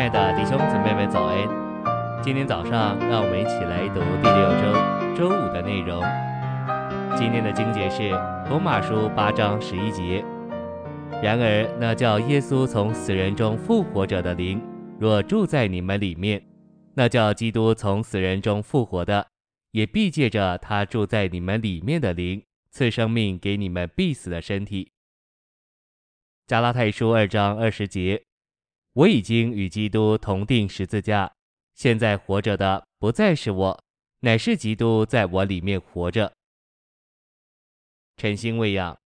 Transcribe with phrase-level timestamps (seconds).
[0.00, 2.22] 亲爱的弟兄姊妹们早安！
[2.22, 6.02] 今天早上，让我们一起来读第六周周五的内容。
[7.18, 8.08] 今天的经节是
[8.48, 10.24] 罗马书八章十一节。
[11.22, 14.58] 然而，那叫耶稣从死人中复活者的灵，
[14.98, 16.42] 若住在你们里面，
[16.94, 19.26] 那叫基督从死人中复活的，
[19.72, 24.92] 也必借着他住在你们里面的灵，赐生命给你们必死的身体。
[26.46, 28.22] 加拉太书二章二十节。
[28.92, 31.32] 我已经与基督同钉十字架，
[31.74, 33.84] 现在活着的不再是我，
[34.20, 36.32] 乃是基督在我里面活着。
[38.16, 38.98] 晨星喂养，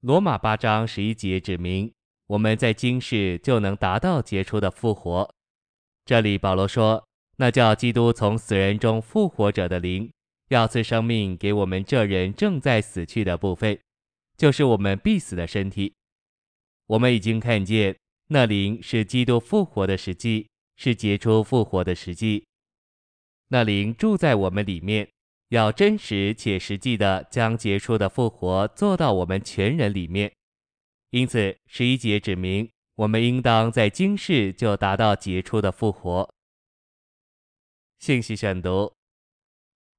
[0.00, 1.92] 罗马八章十一节指明，
[2.26, 5.32] 我们在今世就能达到杰出的复活。
[6.04, 10.10] 这里保罗说，那叫基督从死人中复活者的灵，
[10.48, 13.78] 要赐生命给我们这人正在死去的部分，
[14.36, 15.94] 就是我们必死的身体。
[16.86, 17.96] 我们已经看见。
[18.32, 22.46] 那灵是基督复活的时机，是杰出复活的时机。
[23.48, 25.08] 那灵住在我们里面，
[25.48, 30.32] 要真实且实际的将杰出的复活做到我们全人里面。
[31.10, 36.32] 因此，十一节指明，我们应当在今世就达到杰出的复活。
[37.98, 38.92] 信息选读：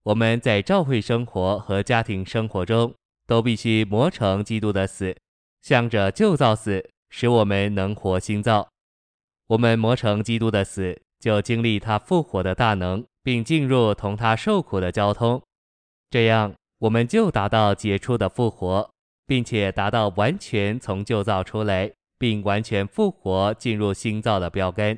[0.04, 2.96] 我们在教会生活和家庭生活中，
[3.28, 5.18] 都必须磨成基督的死，
[5.62, 6.91] 向着旧造死。
[7.12, 8.68] 使我们能活新造，
[9.48, 15.40] 我们磨成基督的死，就经历他复活的大能，并进入同他受苦的交通，
[16.10, 18.90] 这样我们就达到杰出的复活，
[19.28, 24.98] 并且达到完全从旧造出来，并完全复活进入新造的标杆。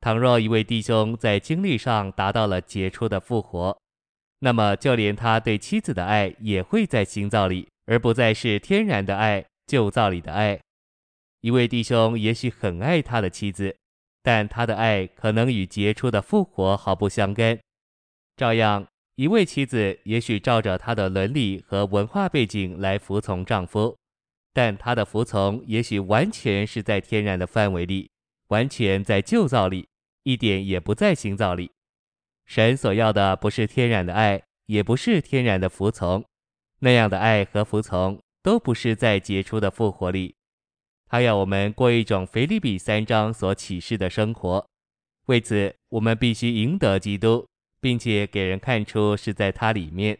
[0.00, 3.78] 倘若一位弟兄在经历上达到了杰出的复活，
[4.40, 10.60] 那么就连他对妻子的爱也会在新造里，而不再是天然的爱，旧造里的爱。
[11.44, 13.76] 一位弟兄也许很爱他的妻子，
[14.22, 17.60] 但他的爱可能与杰出的复活毫不相干。
[18.34, 23.94] 照样，一位妻子也许照着她的伦理和文化背景来服从丈夫，
[24.54, 28.08] 但她的服从也许完全是在天然的范围里，
[28.48, 29.86] 完全在旧造里，
[30.22, 31.70] 一点也不在新造里。
[32.46, 36.24] 神所要的不是天然的爱，也不是天然的服从，
[36.78, 40.34] 那样的爱和服从都不是在杰出的复活里。
[41.08, 44.66] 他要我们过一种腓立比三章所启示的生活，
[45.26, 47.46] 为此我们必须赢得基督，
[47.80, 50.18] 并且给人看出是在他里面，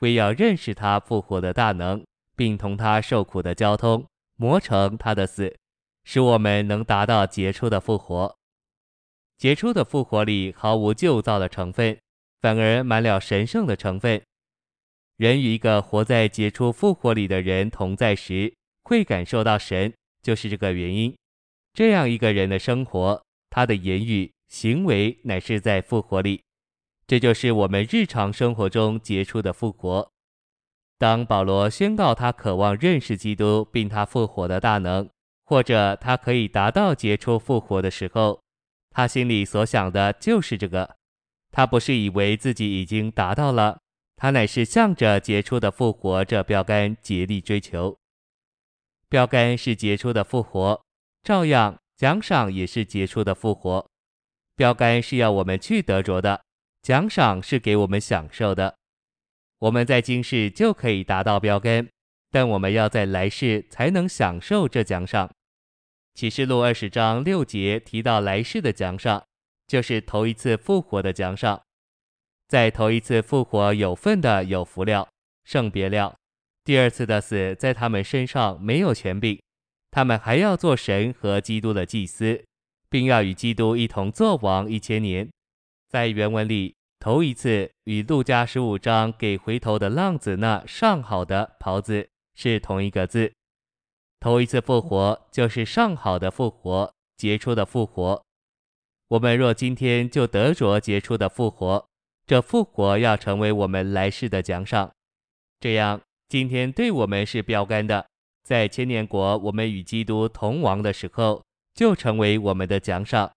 [0.00, 2.04] 为要认识他复活的大能，
[2.36, 5.56] 并同他受苦的交通，磨成他的死，
[6.04, 8.36] 使我们能达到杰出的复活。
[9.38, 11.98] 杰出的复活里毫无旧造的成分，
[12.40, 14.22] 反而满了神圣的成分。
[15.16, 19.92] 人与一个活在杰出复活里的人同在时，会感受到神。
[20.26, 21.16] 就是这个原因，
[21.72, 26.42] 这样一个人的生活，他的言语行为乃是在复活里。
[27.06, 30.10] 这就是我们日常生活中杰出的复活。
[30.98, 35.08] 当保罗宣告他渴望认识基督并他复活的大能，
[35.44, 38.42] 或者他可以达到杰出复活的时候，
[38.90, 40.96] 他心里所想的就是这个。
[41.52, 43.78] 他不是以为自己已经达到了，
[44.16, 47.96] 他乃是向着杰出的复活这标杆竭力追求。
[49.08, 50.82] 标杆是杰出的复活，
[51.22, 53.88] 照样奖赏也是杰出的复活。
[54.56, 56.42] 标杆是要我们去得着的，
[56.82, 58.76] 奖赏是给我们享受的。
[59.58, 61.88] 我们在今世就可以达到标杆，
[62.30, 65.30] 但我们要在来世才能享受这奖赏。
[66.14, 69.24] 启示录二十章六节提到来世的奖赏，
[69.66, 71.62] 就是头一次复活的奖赏。
[72.48, 75.08] 在头一次复活有份的有福了，
[75.44, 76.16] 圣别了。
[76.66, 79.40] 第二次的死在他们身上没有权柄，
[79.92, 82.44] 他们还要做神和基督的祭司，
[82.90, 85.30] 并要与基督一同作王一千年。
[85.88, 93.32] 在原文里，头一次与路加十五章给回头的浪子那上好的袍子是同一个字。
[94.18, 98.20] 头一次复活就是上好的复活，杰出的复活。
[99.06, 101.86] 我们若今天就得着杰出的复活，
[102.26, 104.90] 这复活要成为我们来世的奖赏，
[105.60, 106.00] 这样。
[106.28, 108.04] 今天对我们是标杆的，
[108.42, 113.30] 在千年国我们与基督同亡的时候，就成为我们的奖赏。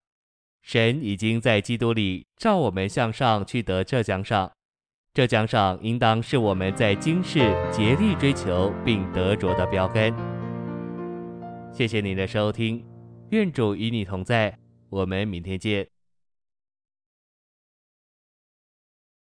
[0.63, 4.51] 神已经在基督里召我们向上去得这奖赏，
[5.13, 7.39] 这奖赏应当是我们在今世
[7.71, 10.11] 竭力追求并得着的标杆。
[11.71, 12.83] 谢谢您的收听，
[13.29, 14.57] 愿主与你同在，
[14.89, 15.87] 我们明天见。